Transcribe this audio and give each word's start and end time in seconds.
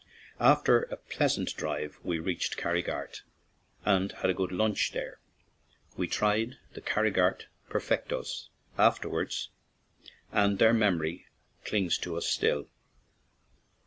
After 0.39 0.79
a 0.81 0.97
pleasant 0.97 1.55
drive 1.55 1.99
we 2.03 2.17
reached 2.17 2.57
Carri 2.57 2.83
gart 2.83 3.21
and 3.85 4.11
had 4.11 4.31
a 4.31 4.33
good 4.33 4.51
lunch 4.51 4.93
there; 4.93 5.19
we 5.95 6.07
tried 6.07 6.57
the 6.73 6.81
Carrigart 6.81 7.45
"perfectos" 7.69 8.49
afterwards, 8.79 9.49
and 10.31 10.57
their 10.57 10.73
memory 10.73 11.27
clings 11.65 11.99
to 11.99 12.17
us 12.17 12.25
still! 12.25 12.67